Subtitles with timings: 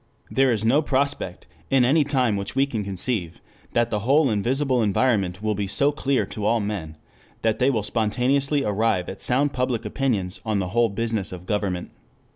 [0.31, 3.39] There is no prospect, in any time which we can conceive,
[3.73, 6.97] that the whole invisible environment will be so clear to all men
[7.43, 11.91] that they will spontaneously arrive at sound public opinions on the whole business of government.